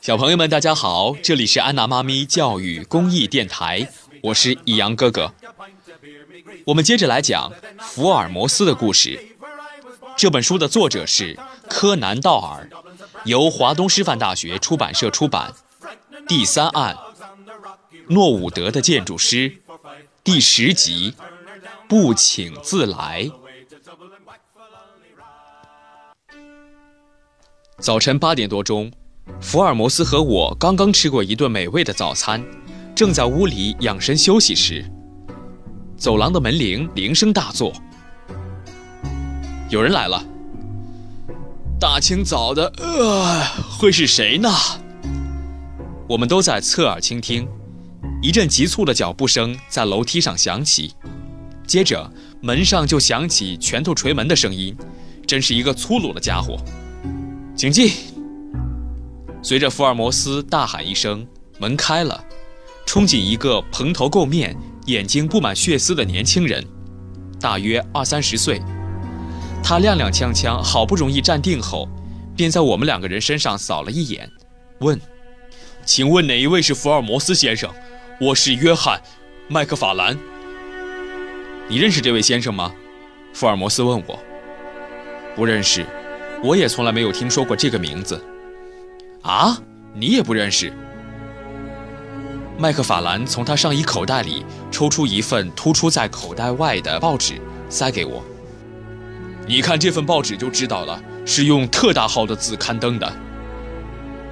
[0.00, 3.88] 小朋友们，大家好，这里是安娜妈咪教育公益电台，
[4.22, 5.32] 我是易阳哥哥。
[6.66, 9.36] 我们接着来讲福尔摩斯的故事。
[10.16, 11.38] 这本书的作者是
[11.68, 12.68] 柯南·道尔，
[13.24, 15.54] 由华东师范大学出版社出版。
[16.28, 16.96] 第三案，
[18.08, 19.62] 诺伍德的建筑师，
[20.22, 21.14] 第十集，
[21.88, 23.30] 不请自来。
[27.80, 28.92] 早晨八点多钟，
[29.40, 32.44] 福尔摩斯和我刚刚吃过一顿美味的早餐，
[32.94, 34.84] 正在屋里养生休息时，
[35.96, 37.72] 走廊的门铃铃声大作，
[39.70, 40.22] 有人来了。
[41.80, 43.42] 大清早的，呃，
[43.78, 44.50] 会是谁呢？
[46.06, 47.48] 我们都在侧耳倾听，
[48.20, 50.92] 一阵急促的脚步声在楼梯上响起，
[51.66, 52.12] 接着
[52.42, 54.76] 门上就响起拳头捶门的声音，
[55.26, 56.62] 真是一个粗鲁的家伙。
[57.60, 57.92] 请进。
[59.42, 61.26] 随着福尔摩斯大喊一声，
[61.58, 62.24] 门开了，
[62.86, 66.66] 冲进一个蓬头垢面、眼睛布满血丝的年轻人，
[67.38, 68.62] 大约二三十岁。
[69.62, 71.86] 他踉踉跄跄，好不容易站定后，
[72.34, 74.26] 便在我们两个人身上扫了一眼，
[74.78, 74.98] 问
[75.84, 77.70] ：“请问哪一位是福尔摩斯先生？
[78.22, 78.98] 我是约翰·
[79.48, 80.18] 麦克法兰。
[81.68, 82.72] 你认识这位先生吗？”
[83.36, 84.18] 福尔摩斯问我。
[85.36, 85.84] “不认识。”
[86.42, 88.18] 我也从来没有听说过这个名字，
[89.22, 89.58] 啊，
[89.92, 90.72] 你也不认识？
[92.58, 98.22] 麦克法兰从他上衣口袋里抽出一份突出在口袋外的报纸，塞给我。
[99.46, 103.12] 你看这份报纸就知道了，是用特大号的字刊登的。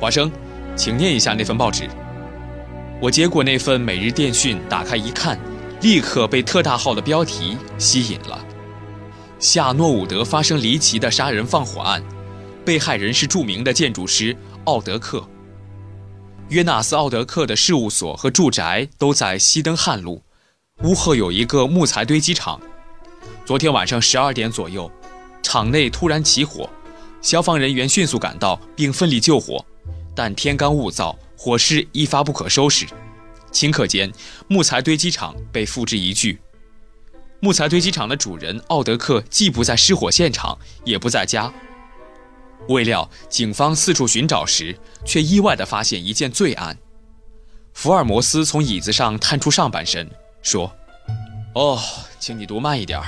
[0.01, 0.31] 华生，
[0.75, 1.89] 请念一下那份报纸。
[3.01, 5.39] 我接过那份《每日电讯》，打开一看，
[5.83, 8.45] 立刻被特大号的标题吸引了。
[9.39, 12.03] 夏诺伍德发生离奇的杀人放火案，
[12.65, 15.25] 被害人是著名的建筑师奥德克。
[16.49, 20.23] 约纳斯·奥德克的事务所和住宅都在西登汉路，
[20.83, 22.61] 屋后有一个木材堆积场。
[23.45, 24.91] 昨天晚上十二点左右，
[25.41, 26.69] 场内突然起火，
[27.23, 29.65] 消防人员迅速赶到并奋力救火，
[30.17, 32.87] 但天干物燥，火势一发不可收拾。
[33.53, 34.13] 顷刻间，
[34.49, 36.37] 木材堆积场被付之一炬。
[37.41, 41.53] 木材堆积场的主人奥德克既不在失火现场，也不在家。
[42.69, 44.77] 未料警方四处寻找时，
[45.07, 46.77] 却意外地发现一件罪案。
[47.73, 50.11] 福尔摩斯从椅子上探出上半身，
[50.43, 50.75] 说
[51.55, 51.81] ：“哦，
[52.19, 53.01] 请你读慢一点。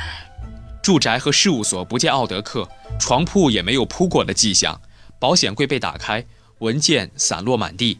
[0.80, 2.68] 住宅和事务所不见奥德克，
[3.00, 4.80] 床铺也没有铺过的迹象，
[5.18, 6.24] 保险柜被打开，
[6.60, 7.98] 文件散落满地，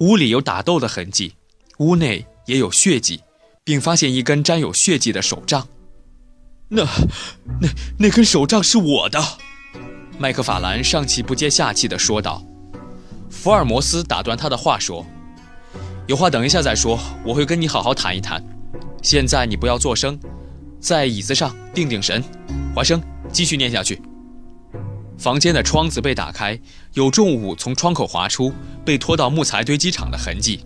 [0.00, 1.36] 屋里有打斗的痕迹，
[1.78, 3.22] 屋内也有血迹。”
[3.64, 5.68] 并发现一根沾有血迹的手杖，
[6.68, 6.84] 那、
[7.60, 9.22] 那、那根手杖是我的。
[10.18, 12.42] 麦克法兰上气不接下气地说道。
[13.30, 15.06] 福尔摩斯打断他的话说
[16.08, 18.42] ：“有话等一下再说，我会跟你好好谈一谈。
[19.02, 20.18] 现在你不要作声，
[20.80, 22.22] 在椅子上定定神。
[22.74, 23.00] 华生，
[23.32, 24.02] 继续念下去。”
[25.16, 26.58] 房间的窗子被打开，
[26.94, 28.52] 有重物从窗口滑出，
[28.84, 30.64] 被拖到木材堆积场的痕迹。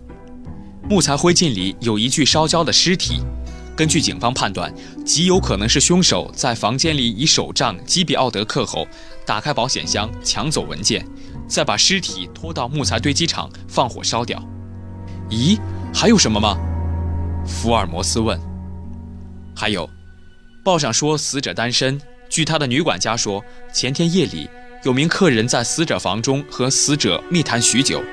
[0.87, 3.19] 木材灰烬里有一具烧焦的尸体，
[3.75, 4.71] 根据警方判断，
[5.03, 8.87] 极有可能是凶手在房间里以手杖击毙奥德克后，
[9.25, 11.03] 打开保险箱抢走文件，
[11.47, 14.39] 再把尸体拖到木材堆积场放火烧掉。
[15.31, 15.59] 咦，
[15.91, 16.55] 还有什么吗？
[17.47, 18.39] 福尔摩斯问。
[19.55, 19.89] 还有，
[20.63, 24.47] 报上说死者单身，据他的女管家说，前天夜里
[24.83, 28.03] 有名客人在死者房中和死者密谈许久。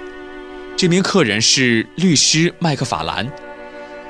[0.82, 3.24] 这名客人是律师麦克法兰，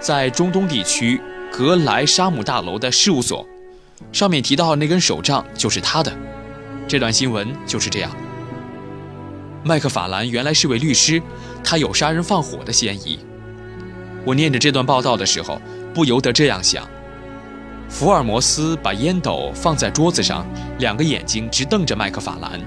[0.00, 1.20] 在中东地区
[1.52, 3.46] 格莱沙姆大楼的事务所。
[4.10, 6.10] 上面提到那根手杖就是他的。
[6.88, 8.10] 这段新闻就是这样。
[9.62, 11.20] 麦克法兰原来是位律师，
[11.62, 13.18] 他有杀人放火的嫌疑。
[14.24, 15.60] 我念着这段报道的时候，
[15.92, 16.88] 不由得这样想。
[17.86, 20.46] 福尔摩斯把烟斗放在桌子上，
[20.78, 22.58] 两个眼睛直瞪着麦克法兰。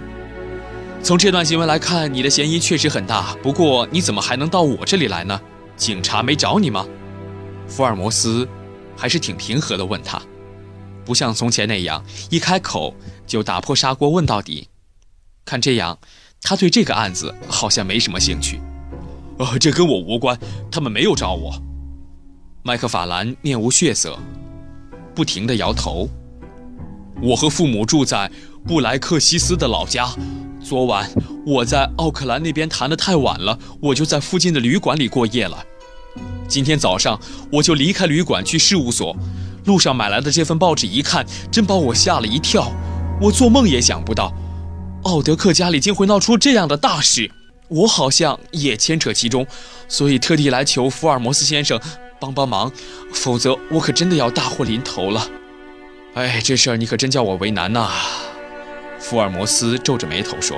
[1.05, 3.35] 从这段新闻来看，你的嫌疑确实很大。
[3.43, 5.39] 不过，你怎么还能到我这里来呢？
[5.77, 6.83] 警察没找你吗？
[7.67, 8.49] 福尔摩斯
[8.97, 10.19] 还是挺平和地问他，
[11.05, 12.91] 不像从前那样一开口
[13.27, 14.67] 就打破砂锅问到底。
[15.45, 15.95] 看这样，
[16.41, 18.59] 他对这个案子好像没什么兴趣。
[19.37, 20.35] 呃，这跟我无关，
[20.71, 21.53] 他们没有找我。
[22.63, 24.17] 麦克法兰面无血色，
[25.13, 26.09] 不停地摇头。
[27.21, 28.31] 我和父母住在
[28.65, 30.09] 布莱克西斯的老家。
[30.65, 31.07] 昨晚
[31.45, 35.63] 我在奥克兰那边谈得太晚了，我就在附近的旅馆里过夜了。
[36.47, 37.19] 今天早上
[37.51, 39.15] 我就离开旅馆去事务所，
[39.65, 42.71] 路上买来的这份报纸一看，真把我吓了一跳。
[43.21, 44.33] 我做梦也想不到，
[45.03, 47.29] 奥德克家里竟会闹出这样的大事，
[47.67, 49.45] 我好像也牵扯其中，
[49.87, 51.79] 所以特地来求福尔摩斯先生
[52.19, 52.71] 帮帮忙，
[53.13, 55.29] 否则我可真的要大祸临头了。
[56.15, 57.87] 哎，这事儿你可真叫我为难呐！
[59.07, 60.57] 福尔摩斯皱着眉头说：“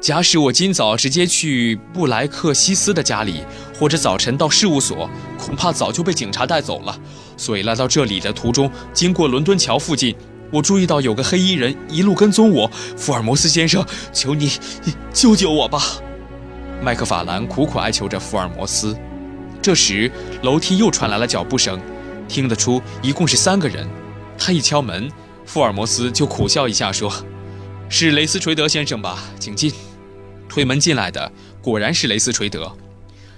[0.00, 3.44] 假使我今早直接去布莱克西斯的家里，
[3.78, 6.98] 或者早晨到事务所，恐怕早就被警察带走了。
[7.36, 10.16] 所以来到这里的途中，经过伦敦桥附近。”
[10.50, 14.50] 我注意到有个黑衣人一路跟踪我，福尔摩斯先生，求你
[15.12, 15.82] 救救我吧！
[16.82, 18.96] 麦克法兰苦苦哀求着福尔摩斯。
[19.60, 20.10] 这时，
[20.42, 21.78] 楼梯又传来了脚步声，
[22.26, 23.86] 听得出一共是三个人。
[24.38, 25.08] 他一敲门，
[25.44, 27.12] 福尔摩斯就苦笑一下说
[27.90, 29.18] ：“是雷斯垂德先生吧？
[29.38, 29.72] 请进。”
[30.48, 32.76] 推门进来的果然是雷斯垂德，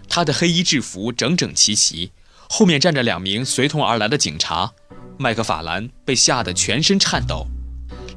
[0.08, 2.12] 他的黑衣制服整整齐齐，
[2.48, 4.70] 后面站着两名随同而来的警察。
[5.18, 7.46] 麦克法兰被吓得全身颤抖。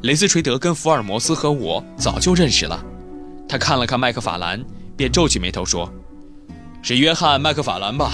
[0.01, 2.83] 雷斯垂德跟福尔摩斯和我早就认识了。
[3.47, 4.63] 他看了看麦克法兰，
[4.95, 5.91] 便皱起眉头说
[6.81, 8.11] ：“是约翰·麦克法兰吧？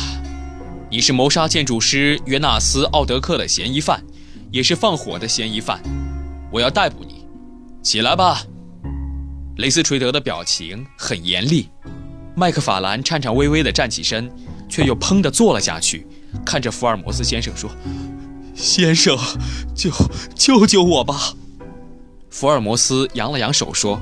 [0.90, 4.04] 你是谋杀建筑师约纳斯·奥德克的嫌疑犯，
[4.52, 5.82] 也是放火的嫌疑犯。
[6.52, 7.21] 我要逮捕你，
[7.82, 8.44] 起来吧。”
[9.58, 11.70] 雷斯垂德的表情很严厉。
[12.36, 14.32] 麦克法兰颤颤巍巍地站起身，
[14.70, 16.08] 却又砰地坐了下去，
[16.46, 17.70] 看着福尔摩斯先生说。
[18.56, 19.18] 先生，
[19.76, 19.92] 救
[20.36, 21.34] 救救我吧！
[22.30, 24.00] 福尔摩斯扬了扬手说：“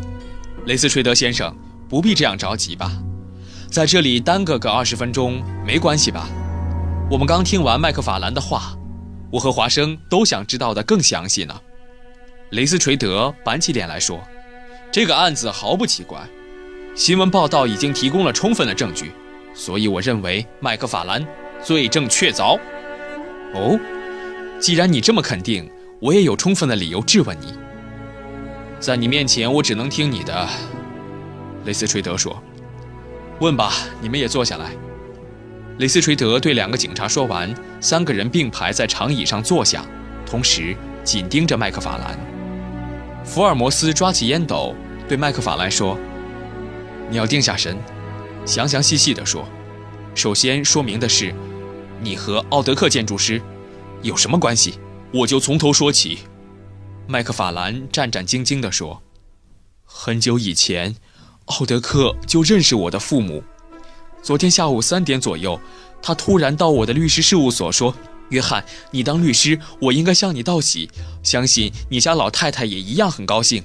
[0.68, 1.56] 雷斯垂德先生，
[1.88, 2.92] 不必这样着急吧，
[3.70, 6.28] 在这里耽搁个二十分钟没关系吧？
[7.10, 8.78] 我们刚听完麦克法兰的话，
[9.32, 11.56] 我和华生都想知道的更详细呢。”
[12.52, 14.20] 雷斯垂德板起脸来说
[14.92, 16.20] ：“这个案子毫不奇怪，
[16.96, 19.12] 新闻报道已经提供了充分的证据，
[19.54, 21.24] 所以我认为麦克法兰
[21.64, 22.60] 罪证确凿。”
[23.54, 23.80] 哦。
[24.60, 25.70] 既然你这么肯定，
[26.00, 27.54] 我也有充分的理由质问你。
[28.80, 30.50] 在你面前，我只能听你的。”
[31.66, 32.42] 雷斯垂德说。
[33.40, 34.72] “问吧，你们也坐下来。”
[35.78, 39.86] 雷斯垂德对两个警察说完，三个人并排在长椅上坐下，
[40.26, 42.39] 同时紧盯着麦克法兰。
[43.24, 44.76] 福尔摩斯抓起烟斗，
[45.08, 45.98] 对麦克法兰说
[47.10, 47.78] ：“你要定下神，
[48.46, 49.48] 详详细细地说。
[50.16, 51.34] 首先说明的是，
[52.02, 53.42] 你和奥德克建筑师。”
[54.02, 54.80] 有什么关系？
[55.14, 56.20] 我就从头说起。
[57.06, 59.02] 麦克法兰战战兢兢地说
[59.84, 60.96] ：“很久以前，
[61.46, 63.44] 奥德克就认识我的父母。
[64.22, 65.60] 昨天下午三点左右，
[66.02, 67.94] 他突然到我的律师事务所说
[68.30, 70.90] ：‘约翰，你当律师，我应该向你道喜。
[71.24, 73.64] 相信你家老太太也一样很高兴。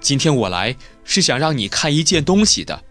[0.00, 2.82] 今天我来是想让你看一件东西的。’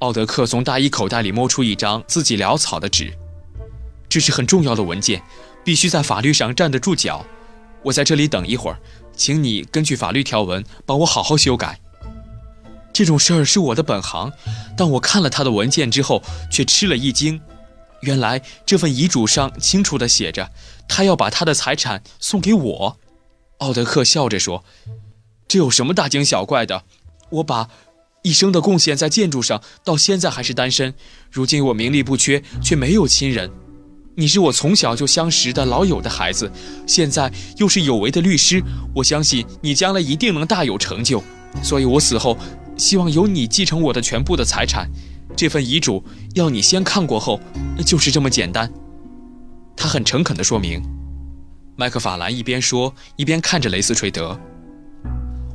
[0.00, 3.12] 奥德克从大衣口袋里摸出一张自己潦草的纸，
[4.08, 5.22] 这是很重要的文件。”
[5.66, 7.26] 必须在法律上站得住脚。
[7.82, 8.78] 我在这里等一会儿，
[9.16, 11.80] 请你根据法律条文帮我好好修改。
[12.92, 14.30] 这种事儿是我的本行，
[14.76, 17.40] 但我看了他的文件之后，却吃了一惊。
[18.02, 20.50] 原来这份遗嘱上清楚地写着，
[20.88, 22.98] 他要把他的财产送给我。
[23.58, 24.64] 奥德克笑着说
[25.48, 26.84] ：“这有什么大惊小怪的？
[27.30, 27.68] 我把
[28.22, 30.94] 一生的贡献在建筑上，到现在还是单身。
[31.30, 33.50] 如今我名利不缺，却没有亲人。”
[34.18, 36.50] 你是我从小就相识的老友的孩子，
[36.86, 38.62] 现在又是有为的律师，
[38.94, 41.22] 我相信你将来一定能大有成就。
[41.62, 42.34] 所以我死后，
[42.78, 44.90] 希望由你继承我的全部的财产。
[45.36, 46.02] 这份遗嘱
[46.34, 47.38] 要你先看过后，
[47.84, 48.72] 就是这么简单。
[49.76, 50.82] 他很诚恳地说明。
[51.76, 54.38] 麦克法兰一边说，一边看着雷斯垂德。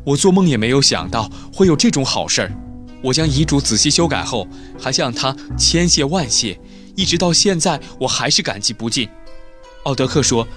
[0.06, 2.54] 我做梦也没有想到会有这种好事儿。
[3.04, 4.48] 我将遗嘱仔细修改后，
[4.80, 6.60] 还向他千谢万谢。
[6.96, 9.10] 一直到现在，我还是感激不尽。
[9.86, 10.48] 奥德克说：“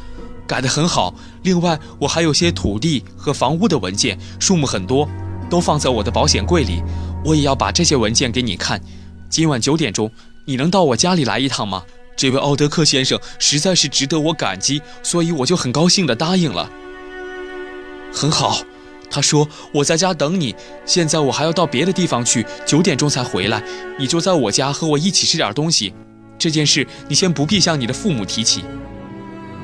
[0.46, 1.14] 改得很好。
[1.44, 5.08] 另外，我还有些土地和房屋的文件，数目很多，
[5.48, 6.82] 都放在我的保险柜里。
[7.24, 8.78] 我也要把这些文件给你看。
[9.28, 10.10] 今晚九点钟，
[10.44, 11.82] 你能到我家里来一趟吗？
[12.16, 16.70] 这位奥德克先生实在是值得我感激，所以我就很高兴地答应了。
[18.12, 18.60] 很好，
[19.10, 20.54] 他说我在家等你。
[20.86, 23.62] 现在我还要到别的地方去，九点钟才回来。
[23.98, 25.92] 你就在我家和我一起吃点东西。”
[26.38, 28.64] 这件事你先不必向你的父母提起。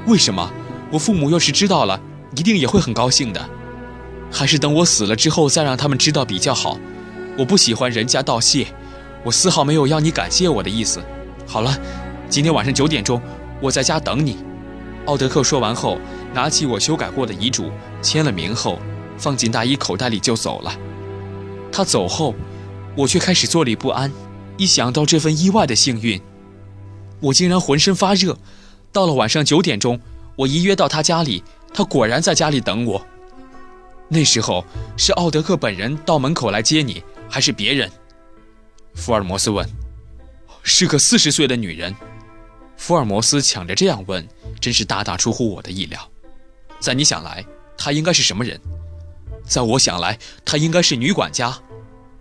[0.06, 0.52] 为什么？
[0.90, 2.00] 我父母要是知道了，
[2.34, 3.48] 一定也会很高兴的。
[4.32, 6.78] 还是等我死了之后再让他们知道比较好。
[7.38, 8.66] 我不喜欢人家道谢，
[9.24, 11.02] 我丝毫没有要你感谢我的意思。
[11.46, 11.76] 好了，
[12.28, 13.20] 今天晚上九点钟，
[13.60, 14.38] 我在家等你。
[15.06, 15.98] 奥德克说完后，
[16.32, 18.78] 拿起我修改过的遗嘱，签了名后，
[19.18, 20.72] 放进大衣口袋里就走了。
[21.72, 22.34] 他走后，
[22.96, 24.12] 我却开始坐立不安，
[24.56, 26.20] 一想到这份意外的幸运。
[27.20, 28.38] 我竟然浑身发热，
[28.92, 30.00] 到了晚上九点钟，
[30.36, 31.42] 我一约到他家里，
[31.74, 33.04] 他果然在家里等我。
[34.08, 34.64] 那时候
[34.96, 37.90] 是奥德克本人到门口来接你，还是别人？
[38.94, 39.68] 福尔摩斯问。
[40.62, 41.94] 是个四十岁的女人。
[42.76, 44.26] 福尔摩斯抢着这样问，
[44.60, 46.10] 真是大大出乎我的意料。
[46.78, 47.44] 在你想来，
[47.76, 48.60] 她应该是什么人？
[49.44, 51.58] 在我想来，她应该是女管家。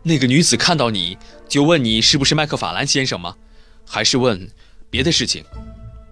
[0.03, 3.35] 那个女子看到你就问你是不是麦克法兰先生吗？
[3.85, 4.49] 还是问
[4.89, 5.43] 别的事情？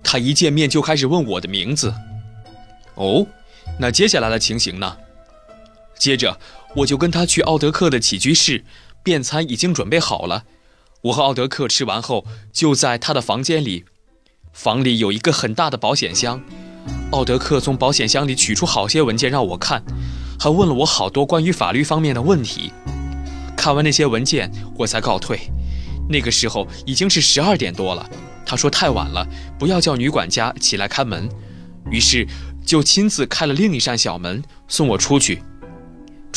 [0.03, 1.93] 她一见面就开始问我的名字。
[2.95, 3.25] 哦，
[3.79, 4.97] 那接下来的情形呢？
[5.97, 6.39] 接着
[6.75, 8.63] 我就跟她去奥德克的起居室，
[9.07, 10.43] 便餐已经准备好了。
[11.03, 13.85] 我和奥德克吃完后就在他的房间里，
[14.51, 16.41] 房里有一个很大的保险箱。
[17.11, 19.81] 奥德克从保险箱里取出好些文件让我看，
[20.37, 22.73] 还问了我好多关于法律方面的问题。
[23.55, 25.39] 看完那些文件，我才告退。
[26.09, 28.09] 那个时候已经是十二点多了，
[28.45, 29.25] 他说太晚了，
[29.57, 31.29] 不要叫女管家起来开门，
[31.89, 32.27] 于是
[32.65, 35.41] 就亲自开了另一扇小门送我出去。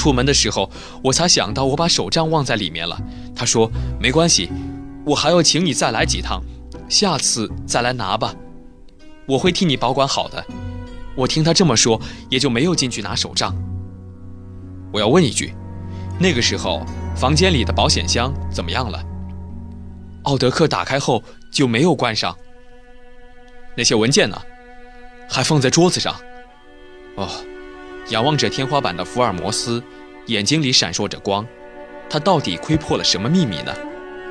[0.00, 0.70] 出门的时候，
[1.04, 2.98] 我才想到我把手杖忘在里面了。
[3.36, 4.50] 他说没关系，
[5.04, 6.42] 我还要请你再来几趟，
[6.88, 8.34] 下次再来拿吧，
[9.26, 10.42] 我会替你保管好的。
[11.14, 13.54] 我听他这么说，也就没有进去拿手杖。
[14.90, 15.52] 我要问一句，
[16.18, 16.82] 那个时候
[17.14, 19.04] 房间里的保险箱怎么样了？
[20.22, 22.34] 奥德克打开后就没有关上。
[23.76, 24.40] 那些文件呢？
[25.28, 26.16] 还放在桌子上。
[27.16, 27.28] 哦，
[28.10, 29.82] 仰望着天花板的福尔摩斯，
[30.26, 31.46] 眼睛里闪烁着光。
[32.08, 33.72] 他到底窥破了什么秘密呢？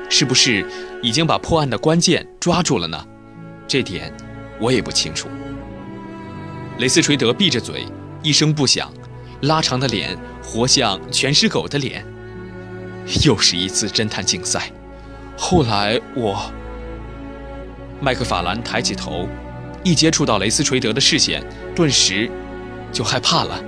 [0.08, 0.66] 是不是
[1.02, 3.06] 已经把破案的关键抓住了呢？
[3.66, 4.12] 这点
[4.60, 5.28] 我也不清楚。
[6.78, 7.86] 雷斯垂德闭着嘴，
[8.22, 8.92] 一声不响，
[9.42, 12.04] 拉长的脸活像全尸狗的脸。
[13.24, 14.70] 又是一次侦探竞赛。
[15.38, 16.52] 后来我，
[17.98, 19.26] 麦克法兰抬起头，
[19.82, 21.42] 一接触到雷斯垂德的视线，
[21.74, 22.30] 顿时
[22.92, 23.62] 就害怕了，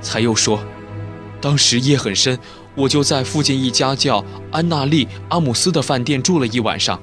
[0.00, 0.62] 才又说
[1.40, 2.38] ：“当时夜很深，
[2.74, 7.00] 我就在附近一家叫安娜丽阿姆斯的饭店住了一晚上。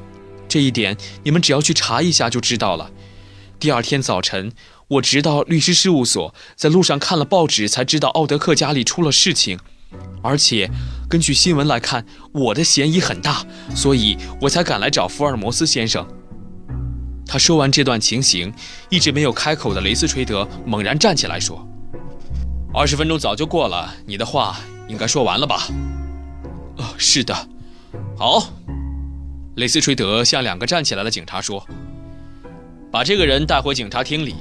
[0.48, 2.90] 这一点你们只要去查一下就知道了。
[3.60, 4.52] 第二天早晨，
[4.88, 9.60] 我直到律师事务所，在路上看了报纸，才知道奥德克家里出了事情。”
[10.22, 10.70] 而且，
[11.10, 16.06] 根据新闻来看，我的嫌疑很大，所以我才赶来找福尔摩斯先生。
[17.28, 18.54] 他说完这段情形，
[18.90, 21.68] 一直没有开口的雷斯垂德猛然站起来说
[22.74, 24.58] ：“二十分钟早就过了，你的话
[24.88, 25.68] 应该说完了吧
[26.78, 27.36] ？”“哦，是的。
[28.18, 28.52] ”“好。”
[29.58, 31.68] 雷斯垂德向两个站起来的警察说
[32.92, 34.36] ：“把这个人带回警察厅里，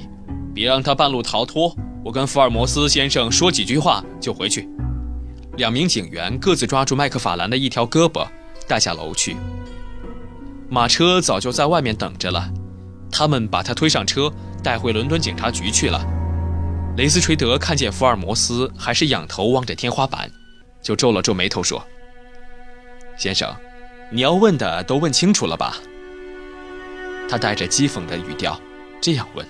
[0.53, 1.75] 别让他半路逃脱。
[2.05, 4.69] 我跟福尔摩斯先生说几句话就回去。”
[5.57, 8.27] 两名警员各自抓住麦克法兰的一条胳膊，
[8.67, 9.35] 带下楼去。
[10.69, 12.47] 马车早就在外面等着了，
[13.11, 14.31] 他们把他推上车，
[14.63, 16.05] 带回伦敦警察局去了。
[16.97, 20.31] 雷斯垂德看见福尔摩斯还是仰头望着天花板，
[20.81, 21.85] 就皱了皱眉头说
[23.17, 23.55] ：“先生，
[24.11, 25.77] 你要问的都问清楚了吧？”
[27.29, 28.59] 他带着讥讽的语调
[29.01, 29.45] 这样问：“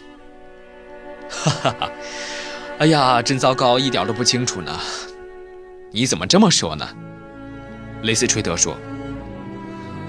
[1.29, 1.91] 哈哈哈，
[2.79, 4.79] 哎呀，真糟糕，一点都不清楚呢。”
[5.91, 6.87] 你怎么这么说呢？
[8.03, 8.77] 雷斯垂德说：“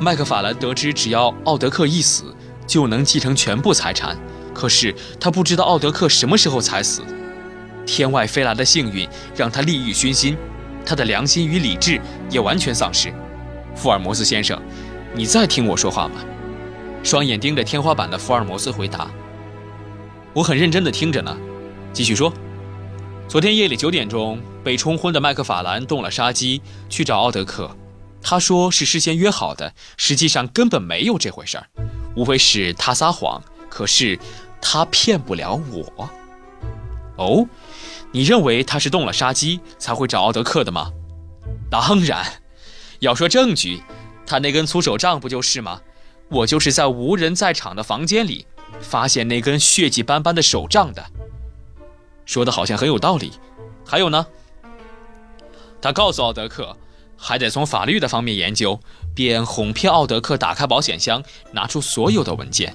[0.01, 2.35] 麦克法兰得知只要奥德克一死，
[2.69, 4.17] 就能继承全部财产。
[4.55, 7.03] 可是他不知道奥德克什么时候才死。
[7.87, 10.37] 天外飞来的幸运让他利欲熏心，
[10.85, 13.13] 他的良心与理智也完全丧失。
[13.75, 14.61] 福尔摩斯先生，
[15.15, 16.17] 你在听我说话吗？”
[17.03, 19.09] 双眼盯着天花板的福尔摩斯回答
[20.35, 21.35] ：“我很认真地听着呢。
[21.93, 22.33] 继续说。”
[23.29, 27.71] 昨天夜里九点钟，被冲昏的麦克法兰动了杀机，去找奥德克。
[28.21, 31.67] 他说是事先约好的，实际上根本没有这回事儿，
[32.19, 33.41] 无非是他撒谎。
[33.71, 34.19] 可是
[34.61, 36.11] 他骗不了我。
[37.17, 37.47] 哦，
[38.11, 40.91] 你认为他是动了杀机才会找奥德克的吗？
[41.71, 42.25] 当然，
[43.01, 43.83] 要说证据，
[44.27, 45.81] 他那根粗手杖不就是吗？
[46.29, 48.47] 我就是在无人在场的房间里
[48.81, 51.05] 发现那根血迹斑斑的手杖的。
[52.25, 53.33] 说的好像很有道理，
[53.85, 54.27] 还有呢？
[55.81, 56.77] 他告诉奥德克，
[57.19, 58.81] 还得从法律的方面研究，
[59.15, 61.23] 便哄骗奥德克打开保险箱，
[61.53, 62.75] 拿出所有的文件。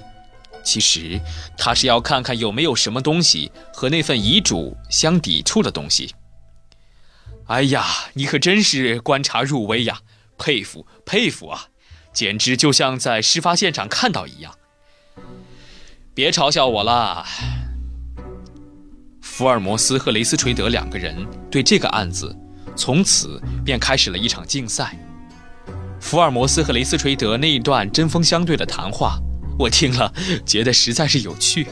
[0.62, 1.20] 其实
[1.58, 6.14] 他是要看看有没有什么东西和那份遗嘱相抵触的东西。
[7.46, 7.84] 哎呀，
[8.14, 10.00] 你可真是观察入微呀！
[10.36, 11.68] 佩服佩服啊，
[12.12, 14.54] 简直就像在事发现场看到一样。
[16.14, 17.26] 别嘲笑我啦。
[19.20, 22.34] 福尔摩斯和雷斯垂德两个人对这个案子，
[22.76, 24.96] 从此便开始了一场竞赛。
[26.00, 29.18] 福尔摩斯和雷斯垂德那一段针锋相对的谈话，
[29.58, 30.12] 我听了
[30.44, 31.66] 觉得实在是有趣。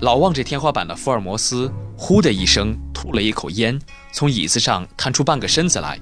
[0.00, 3.78] 老望着天花板的福尔摩斯，呼的一声吐了一口烟，
[4.12, 5.98] 从椅子上探出半个身子来，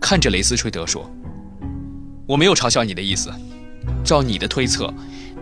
[0.00, 1.10] 看着雷斯垂德说
[2.26, 3.30] ：“我没有嘲笑你的意思。
[4.02, 4.92] 照你的推测，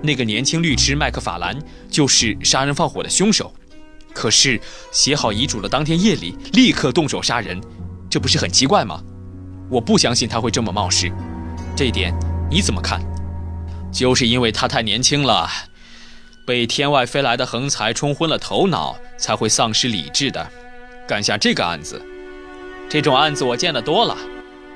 [0.02, 1.56] 那个年轻律师麦克法兰
[1.88, 3.52] 就是杀人放火的凶手。
[4.14, 7.60] 可是写好遗嘱的当天夜里，立刻动手杀人，
[8.10, 9.02] 这不是很奇怪吗？
[9.70, 11.10] 我不相信他会这么冒失。
[11.74, 12.14] 这一点
[12.50, 13.00] 你怎么看？
[13.92, 15.48] 就是因为他太年轻了。”
[16.44, 20.44] 被天外飞来的横财冲昏了头脑，才会丧失理智的
[21.06, 22.02] 干下这个案子。
[22.90, 24.18] 这种案子我见得多了，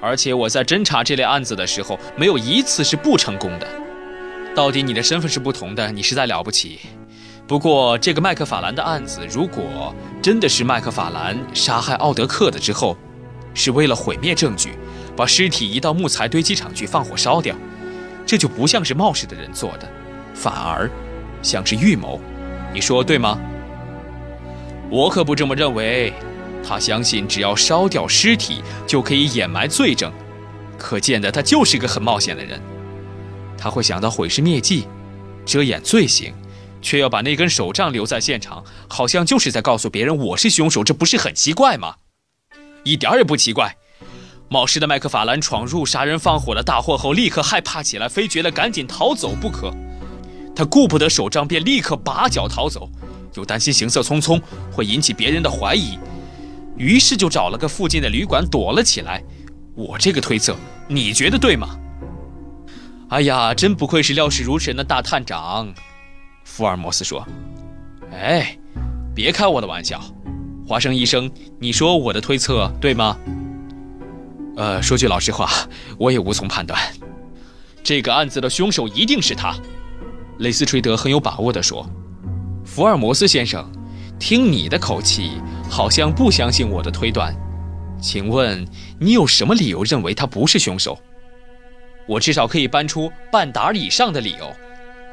[0.01, 3.67] 而且我在侦查这类案子的时候，没有一次是不成功的。
[4.55, 6.79] 到底你的身份是不同的，你实在了不起。
[7.47, 12.97] 不过这个麦克法兰的案子，如果真的是麦克法兰杀害奥德克的之后，
[13.55, 14.71] 是为了毁灭证据，
[15.17, 17.55] 把尸体移到木材堆积场去放火烧掉，
[18.27, 19.89] 这就不像是冒失的人做的，
[20.35, 20.91] 反而。
[21.43, 22.19] 像是预谋，
[22.75, 23.39] 你说对吗？
[24.91, 26.13] 我可不这么认为。
[26.69, 30.13] 他相信只要烧掉尸体就可以掩埋罪证，
[30.77, 32.61] 可见的他就是个很冒险的人。
[33.57, 34.89] 他会想到毁尸灭迹，
[35.45, 36.35] 遮掩罪行，
[36.87, 41.97] 却要把那根手杖留在现场，好像就是在告诉别人我是凶手，这不是很奇怪吗？
[42.85, 43.75] 一点也不奇怪。
[44.49, 49.75] 冒失的麦克法兰闯入杀人放火的大祸后，立刻害怕起来，非觉得赶紧逃走不可。
[50.55, 52.89] 他顾不得手杖，便立刻拔脚逃走，
[53.35, 54.41] 又担心行色匆匆
[54.71, 55.99] 会引起别人的怀疑，
[56.77, 59.21] 于是就找了个附近的旅馆躲了起来。
[59.75, 61.77] 我这个推测，你觉得对吗？
[63.09, 65.75] 哎呀，真不愧是料事如神的大探长，
[66.47, 67.27] 福尔摩斯说。
[68.13, 68.57] 哎，
[69.15, 70.01] 别开我的玩笑，
[70.67, 73.19] 华生医生，你说我的推测对吗？
[74.57, 75.51] 呃，说句老实话，
[75.99, 76.81] 我也无从判断。
[77.83, 79.55] 这个案子的凶手一定是他。
[80.39, 81.85] 雷斯垂德很有把握地说
[82.65, 83.71] ：“福尔摩斯先生，
[84.19, 85.33] 听你的口气，
[85.69, 87.35] 好像不相信我的推断。
[88.01, 88.65] 请问
[89.01, 90.97] 你有什么理由认为他不是凶手？
[92.07, 94.55] 我至少可以搬出半打以上的理由。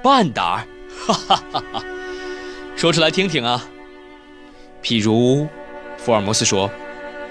[0.03, 0.63] 半打？
[0.95, 1.83] 哈哈哈哈！
[2.75, 3.65] 说出来听听啊。
[4.81, 5.47] 譬如，
[5.97, 6.69] 福尔摩斯说，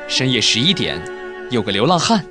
[0.09, 1.03] 深夜十一点，
[1.51, 2.25] 有个流浪汉，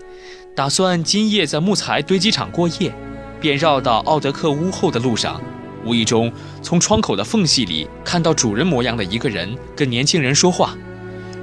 [0.55, 2.93] 打算今夜在木材堆积场过夜。”
[3.41, 5.41] 便绕到奥德克屋后的路上，
[5.83, 10.77] 无意中从窗口的缝隙里看到主人模样的一个人跟年轻人说话，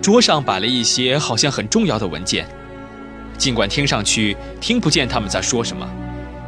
[0.01, 2.47] 桌上摆了一些好像很重要的文件，
[3.37, 5.85] 尽管听上去听不见他们在说什么，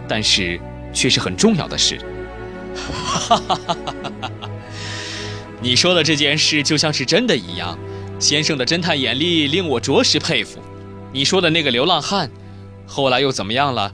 [0.07, 0.61] 但是
[0.93, 1.99] 却是很重要的事。
[2.81, 4.51] 哈哈哈哈哈！
[5.61, 7.79] 你说的这件事就像是真的一样，
[8.19, 10.59] 先生的侦探眼力令我着实佩服。
[11.13, 12.31] 你说的那个流浪汉，
[12.87, 13.93] 后来又怎么样了？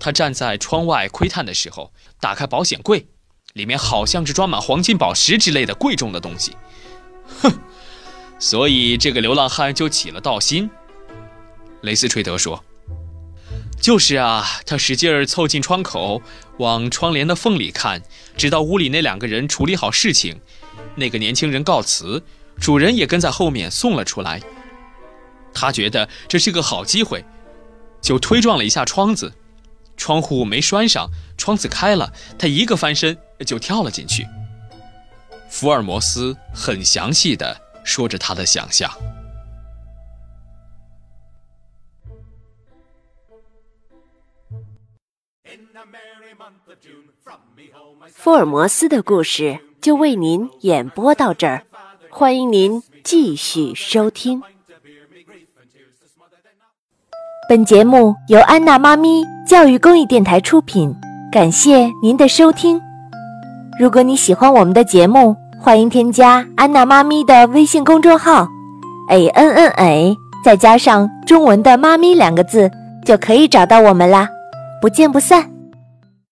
[0.00, 3.06] 他站在窗外窥探的时候，打开保险柜，
[3.54, 6.56] 里面好像是装满黄金宝石之类的贵重的东西。
[7.40, 7.50] 哼，
[8.38, 10.68] 所以这个流浪汉就起了盗心。
[11.82, 12.62] 雷斯垂德说
[13.84, 16.22] ：“就是啊，他使劲儿凑近窗口，
[16.56, 18.00] 往窗帘的缝里看，
[18.34, 20.40] 直到屋里那两个人处理好事情，
[20.94, 22.22] 那个年轻人告辞，
[22.58, 24.40] 主人也跟在后面送了出来。
[25.52, 27.22] 他觉得这是个好机会，
[28.00, 29.34] 就推撞了一下窗子。”
[29.98, 33.14] 窗户没拴上，窗子开了，他一个翻身
[33.46, 34.26] 就跳了进去。
[35.50, 38.90] 福尔摩斯很详细的说着他的想象。
[48.12, 51.62] 福尔摩斯的故事就为您演播到这儿，
[52.10, 54.42] 欢迎您继续收听。
[57.48, 60.94] 本节目由安娜妈咪教育公益电台出品，
[61.30, 62.80] 感谢您的收听。
[63.78, 68.48] 如果你喜欢我们的节目，欢迎添加安娜妈咪的微信公众号
[69.10, 72.70] ，a n n a，再加上中文的“妈咪”两个字，
[73.04, 74.28] 就可以找到我们啦。
[74.84, 75.53] 不见不散。